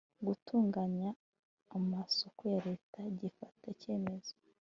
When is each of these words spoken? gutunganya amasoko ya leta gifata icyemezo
gutunganya 0.27 1.09
amasoko 1.77 2.41
ya 2.53 2.59
leta 2.67 2.99
gifata 3.19 3.63
icyemezo 3.73 4.33